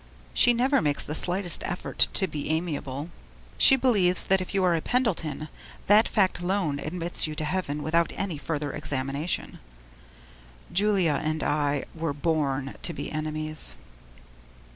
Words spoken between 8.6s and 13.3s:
examination. Julia and I were born to be